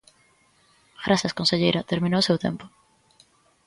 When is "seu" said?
2.27-2.37